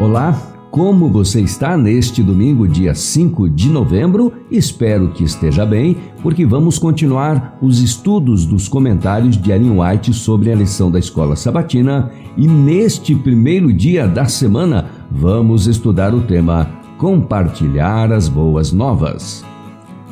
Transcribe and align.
Olá, 0.00 0.36
como 0.72 1.08
você 1.08 1.40
está 1.40 1.76
neste 1.76 2.20
domingo, 2.20 2.66
dia 2.66 2.96
5 2.96 3.48
de 3.48 3.68
novembro? 3.68 4.32
Espero 4.50 5.12
que 5.12 5.22
esteja 5.22 5.64
bem, 5.64 5.96
porque 6.20 6.44
vamos 6.44 6.78
continuar 6.78 7.56
os 7.62 7.80
estudos 7.80 8.44
dos 8.44 8.66
comentários 8.66 9.36
de 9.36 9.52
Ellen 9.52 9.78
White 9.78 10.12
sobre 10.12 10.50
a 10.50 10.54
lição 10.56 10.90
da 10.90 10.98
escola 10.98 11.36
sabatina 11.36 12.10
e 12.36 12.48
neste 12.48 13.14
primeiro 13.14 13.72
dia 13.72 14.08
da 14.08 14.24
semana 14.24 14.90
vamos 15.08 15.68
estudar 15.68 16.12
o 16.12 16.22
tema 16.22 16.68
Compartilhar 16.98 18.12
as 18.12 18.28
Boas 18.28 18.72
Novas. 18.72 19.44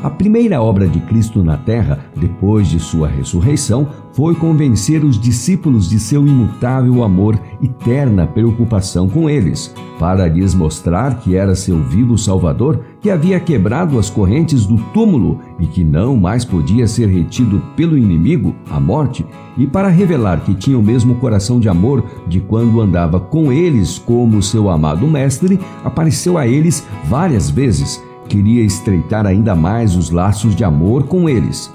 A 0.03 0.11
primeira 0.11 0.61
obra 0.61 0.89
de 0.89 0.98
Cristo 0.98 1.45
na 1.45 1.57
terra, 1.57 2.00
depois 2.16 2.66
de 2.66 2.80
sua 2.80 3.07
ressurreição, 3.07 3.87
foi 4.12 4.34
convencer 4.34 5.05
os 5.05 5.16
discípulos 5.16 5.89
de 5.89 6.01
seu 6.01 6.27
imutável 6.27 7.05
amor 7.05 7.39
e 7.61 7.69
terna 7.69 8.27
preocupação 8.27 9.09
com 9.09 9.30
eles, 9.30 9.73
para 10.01 10.27
lhes 10.27 10.55
mostrar 10.55 11.20
que 11.20 11.37
era 11.37 11.55
seu 11.55 11.80
vivo 11.80 12.19
Salvador 12.19 12.80
que 13.01 13.10
havia 13.10 13.38
quebrado 13.38 13.96
as 13.96 14.10
correntes 14.10 14.66
do 14.66 14.77
túmulo 14.93 15.38
e 15.60 15.66
que 15.66 15.84
não 15.84 16.16
mais 16.16 16.45
podia 16.45 16.88
ser 16.88 17.07
retido 17.07 17.62
pelo 17.77 17.96
inimigo, 17.96 18.57
a 18.73 18.80
morte, 18.80 19.24
e 19.57 19.69
para 19.69 19.87
revelar 19.87 20.41
que 20.41 20.52
tinha 20.52 20.77
o 20.77 20.82
mesmo 20.82 21.15
coração 21.16 21.60
de 21.60 21.69
amor 21.69 22.05
de 22.27 22.41
quando 22.41 22.80
andava 22.80 23.21
com 23.21 23.52
eles 23.52 23.98
como 23.98 24.43
seu 24.43 24.69
amado 24.69 25.07
Mestre, 25.07 25.60
apareceu 25.84 26.37
a 26.37 26.45
eles 26.45 26.84
várias 27.05 27.48
vezes 27.48 28.02
queria 28.32 28.64
estreitar 28.64 29.27
ainda 29.27 29.54
mais 29.54 29.95
os 29.95 30.09
laços 30.09 30.56
de 30.56 30.64
amor 30.64 31.02
com 31.02 31.28
eles. 31.28 31.70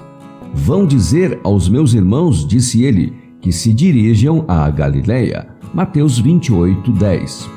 Vão 0.52 0.84
dizer 0.84 1.38
aos 1.44 1.68
meus 1.68 1.94
irmãos, 1.94 2.44
disse 2.44 2.82
ele, 2.82 3.12
que 3.40 3.52
se 3.52 3.72
dirijam 3.72 4.44
à 4.48 4.68
Galiléia. 4.68 5.46
Mateus 5.72 6.18
28, 6.18 6.90
10. 6.90 7.48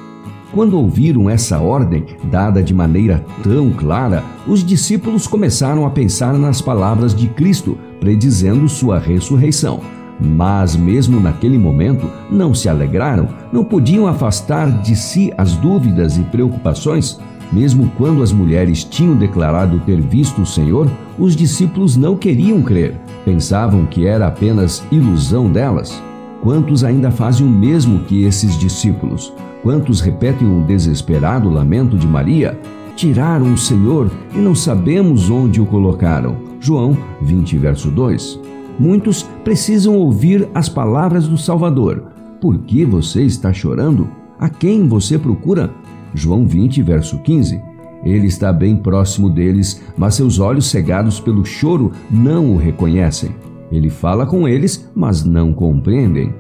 Quando 0.54 0.78
ouviram 0.78 1.28
essa 1.28 1.60
ordem, 1.60 2.06
dada 2.26 2.62
de 2.62 2.76
maneira 2.76 3.26
tão 3.42 3.72
clara, 3.72 4.24
os 4.46 4.64
discípulos 4.64 5.26
começaram 5.26 5.84
a 5.88 5.90
pensar 5.90 6.34
nas 6.38 6.62
palavras 6.62 7.16
de 7.16 7.28
Cristo, 7.28 7.80
predizendo 8.00 8.70
sua 8.70 9.00
ressurreição. 9.00 9.80
Mas, 10.20 10.76
mesmo 10.76 11.20
naquele 11.20 11.58
momento, 11.58 12.08
não 12.30 12.54
se 12.54 12.70
alegraram, 12.70 13.30
não 13.52 13.64
podiam 13.64 14.06
afastar 14.06 14.70
de 14.84 14.96
si 14.96 15.34
as 15.36 15.56
dúvidas 15.56 16.20
e 16.20 16.22
preocupações. 16.22 17.20
Mesmo 17.52 17.92
quando 17.98 18.24
as 18.24 18.32
mulheres 18.32 18.84
tinham 18.84 19.16
declarado 19.16 19.80
ter 19.80 20.00
visto 20.00 20.42
o 20.42 20.46
Senhor, 20.46 20.90
os 21.20 21.36
discípulos 21.36 21.98
não 21.98 22.16
queriam 22.16 22.62
crer, 22.62 22.96
pensavam 23.26 23.86
que 23.86 24.06
era 24.06 24.28
apenas 24.28 24.84
ilusão 24.92 25.52
delas. 25.52 26.02
Quantos 26.42 26.84
ainda 26.84 27.12
fazem 27.12 27.46
o 27.46 27.50
mesmo 27.50 28.00
que 28.00 28.24
esses 28.24 28.58
discípulos? 28.58 29.34
Quantos 29.62 30.02
repetem 30.02 30.48
o 30.48 30.66
desesperado 30.66 31.50
lamento 31.50 31.98
de 31.98 32.08
Maria? 32.08 32.60
Tiraram 32.96 33.54
o 33.54 33.58
Senhor 33.58 34.10
e 34.34 34.38
não 34.38 34.56
sabemos 34.56 35.30
onde 35.30 35.62
o 35.62 35.66
colocaram. 35.66 36.38
João 36.60 36.98
20, 37.22 37.58
verso 37.58 37.92
2. 37.92 38.40
Muitos 38.80 39.24
precisam 39.44 39.96
ouvir 39.96 40.50
as 40.54 40.68
palavras 40.68 41.28
do 41.28 41.38
Salvador. 41.38 42.06
Por 42.40 42.60
que 42.60 42.86
você 42.86 43.24
está 43.24 43.54
chorando? 43.54 44.10
A 44.40 44.50
quem 44.50 44.88
você 44.88 45.20
procura? 45.20 45.70
João 46.14 46.46
20, 46.46 46.82
verso 46.82 47.18
15. 47.20 47.62
Ele 48.04 48.28
está 48.28 48.52
bem 48.52 48.76
próximo 48.76 49.30
deles, 49.30 49.82
mas 49.98 50.16
seus 50.16 50.40
olhos 50.40 50.66
cegados 50.66 51.20
pelo 51.20 51.46
choro 51.46 51.92
não 52.10 52.54
o 52.54 52.58
reconhecem. 52.58 53.36
Ele 53.72 53.90
fala 53.90 54.26
com 54.26 54.48
eles, 54.48 54.90
mas 54.96 55.24
não 55.24 55.54
compreendem. 55.54 56.34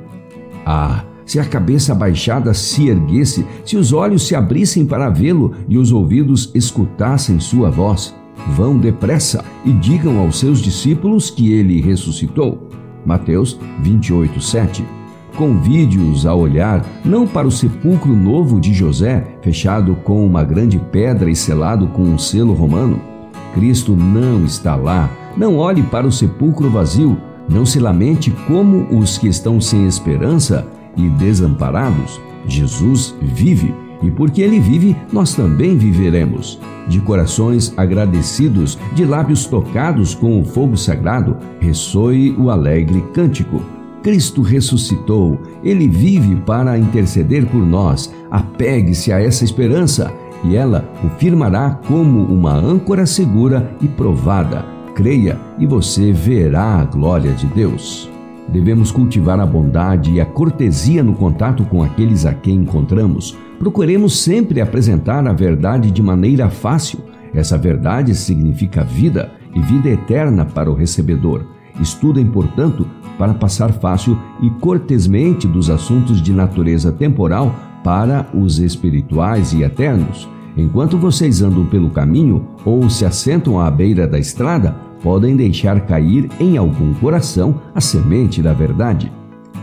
Ah, 0.65 1.05
se 1.25 1.39
a 1.39 1.45
cabeça 1.45 1.95
baixada 1.95 2.53
se 2.53 2.89
erguesse, 2.89 3.45
se 3.63 3.77
os 3.77 3.93
olhos 3.93 4.27
se 4.27 4.35
abrissem 4.35 4.85
para 4.85 5.09
vê-lo 5.09 5.53
e 5.69 5.77
os 5.77 5.91
ouvidos 5.91 6.51
escutassem 6.53 7.39
sua 7.39 7.69
voz, 7.69 8.13
vão 8.49 8.77
depressa 8.77 9.45
e 9.63 9.71
digam 9.71 10.19
aos 10.19 10.39
seus 10.39 10.61
discípulos 10.61 11.29
que 11.29 11.53
ele 11.53 11.79
ressuscitou. 11.79 12.67
Mateus 13.05 13.57
28, 13.81 14.41
7. 14.41 15.00
Convide-os 15.35 16.25
a 16.25 16.35
olhar 16.35 16.85
não 17.03 17.25
para 17.25 17.47
o 17.47 17.51
sepulcro 17.51 18.15
novo 18.15 18.59
de 18.59 18.73
José, 18.73 19.25
fechado 19.41 19.95
com 20.03 20.25
uma 20.25 20.43
grande 20.43 20.77
pedra 20.91 21.29
e 21.29 21.35
selado 21.35 21.87
com 21.87 22.03
um 22.03 22.17
selo 22.17 22.53
romano. 22.53 22.99
Cristo 23.53 23.95
não 23.95 24.45
está 24.45 24.75
lá. 24.75 25.09
Não 25.35 25.57
olhe 25.57 25.83
para 25.83 26.07
o 26.07 26.11
sepulcro 26.11 26.69
vazio. 26.69 27.17
Não 27.49 27.65
se 27.65 27.79
lamente 27.79 28.31
como 28.47 28.87
os 28.97 29.17
que 29.17 29.27
estão 29.27 29.59
sem 29.59 29.87
esperança 29.87 30.67
e 30.95 31.09
desamparados. 31.09 32.19
Jesus 32.45 33.15
vive, 33.21 33.73
e 34.01 34.09
porque 34.09 34.41
ele 34.41 34.59
vive, 34.59 34.95
nós 35.11 35.33
também 35.33 35.77
viveremos. 35.77 36.59
De 36.87 36.99
corações 36.99 37.73
agradecidos, 37.77 38.77
de 38.93 39.05
lábios 39.05 39.45
tocados 39.45 40.15
com 40.15 40.39
o 40.39 40.45
fogo 40.45 40.75
sagrado, 40.75 41.37
ressoe 41.59 42.35
o 42.37 42.49
alegre 42.49 43.01
cântico. 43.13 43.61
Cristo 44.03 44.41
ressuscitou, 44.41 45.39
ele 45.63 45.87
vive 45.87 46.35
para 46.37 46.77
interceder 46.77 47.45
por 47.45 47.65
nós. 47.65 48.13
Apegue-se 48.29 49.11
a 49.11 49.21
essa 49.21 49.43
esperança 49.43 50.11
e 50.43 50.55
ela 50.55 50.89
o 51.03 51.09
firmará 51.19 51.79
como 51.87 52.23
uma 52.23 52.53
âncora 52.53 53.05
segura 53.05 53.71
e 53.79 53.87
provada. 53.87 54.65
Creia 54.95 55.39
e 55.59 55.65
você 55.65 56.11
verá 56.11 56.79
a 56.79 56.83
glória 56.83 57.31
de 57.31 57.45
Deus. 57.47 58.09
Devemos 58.49 58.91
cultivar 58.91 59.39
a 59.39 59.45
bondade 59.45 60.11
e 60.11 60.19
a 60.19 60.25
cortesia 60.25 61.03
no 61.03 61.13
contato 61.13 61.63
com 61.65 61.81
aqueles 61.83 62.25
a 62.25 62.33
quem 62.33 62.55
encontramos. 62.55 63.37
Procuremos 63.57 64.19
sempre 64.19 64.59
apresentar 64.59 65.25
a 65.27 65.31
verdade 65.31 65.91
de 65.91 66.01
maneira 66.01 66.49
fácil. 66.49 66.99
Essa 67.33 67.57
verdade 67.57 68.13
significa 68.15 68.83
vida 68.83 69.31
e 69.55 69.61
vida 69.61 69.89
eterna 69.89 70.43
para 70.43 70.69
o 70.69 70.73
recebedor. 70.73 71.45
Estudem, 71.79 72.25
portanto, 72.25 72.85
para 73.21 73.35
passar 73.35 73.71
fácil 73.71 74.17
e 74.41 74.49
cortesmente 74.49 75.47
dos 75.47 75.69
assuntos 75.69 76.19
de 76.19 76.33
natureza 76.33 76.91
temporal 76.91 77.53
para 77.83 78.27
os 78.33 78.57
espirituais 78.57 79.53
e 79.53 79.61
eternos. 79.61 80.27
Enquanto 80.57 80.97
vocês 80.97 81.39
andam 81.39 81.63
pelo 81.67 81.91
caminho 81.91 82.47
ou 82.65 82.89
se 82.89 83.05
assentam 83.05 83.59
à 83.59 83.69
beira 83.69 84.07
da 84.07 84.17
estrada, 84.17 84.75
podem 85.03 85.35
deixar 85.35 85.81
cair 85.81 86.31
em 86.39 86.57
algum 86.57 86.95
coração 86.95 87.61
a 87.75 87.79
semente 87.79 88.41
da 88.41 88.53
verdade. 88.53 89.11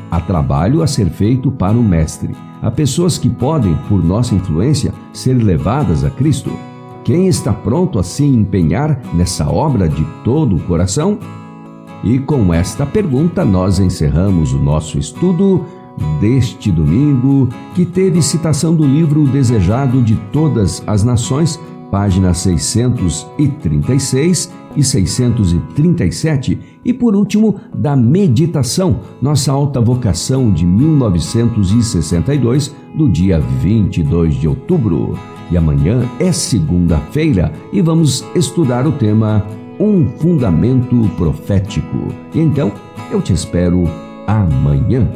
Há 0.09 0.21
trabalho 0.21 0.81
a 0.81 0.87
ser 0.87 1.07
feito 1.07 1.51
para 1.51 1.77
o 1.77 1.83
Mestre. 1.83 2.37
Há 2.63 2.71
pessoas 2.71 3.19
que 3.19 3.29
podem, 3.29 3.75
por 3.89 4.05
nossa 4.05 4.37
influência, 4.37 4.95
ser 5.13 5.35
levadas 5.35 6.05
a 6.05 6.11
Cristo. 6.11 6.53
Quem 7.03 7.27
está 7.27 7.53
pronto 7.53 7.99
a 7.99 8.05
se 8.05 8.25
empenhar 8.25 9.01
nessa 9.15 9.51
obra 9.51 9.89
de 9.89 10.05
todo 10.23 10.55
o 10.55 10.61
coração? 10.61 11.19
E 12.05 12.19
com 12.19 12.53
esta 12.55 12.87
pergunta 12.87 13.45
nós 13.45 13.81
encerramos 13.81 14.53
o 14.53 14.59
nosso 14.59 14.99
estudo 14.99 15.65
deste 16.21 16.71
domingo, 16.71 17.49
que 17.75 17.85
teve 17.85 18.23
citação 18.23 18.73
do 18.75 18.87
livro 18.87 19.27
Desejado 19.27 20.01
de 20.03 20.15
Todas 20.33 20.83
as 20.87 21.03
Nações, 21.03 21.61
páginas 21.91 22.39
636 22.39 24.53
e 24.77 24.85
637, 24.85 26.59
e 26.85 26.93
por 26.93 27.17
último, 27.17 27.57
da 27.75 27.97
meditação, 27.97 29.01
nossa 29.21 29.51
alta 29.51 29.81
vocação 29.81 30.53
de 30.53 30.65
1962, 30.65 32.73
do 32.95 33.09
dia 33.09 33.41
22 33.41 34.37
de 34.37 34.47
outubro. 34.47 35.19
E 35.51 35.57
amanhã 35.57 36.03
é 36.21 36.31
segunda-feira 36.31 37.51
e 37.73 37.81
vamos 37.81 38.23
estudar 38.35 38.87
o 38.87 38.93
tema 38.93 39.43
um 39.79 40.09
fundamento 40.19 41.09
profético. 41.17 42.09
Então, 42.35 42.73
eu 43.11 43.23
te 43.23 43.33
espero 43.33 43.85
amanhã. 44.27 45.09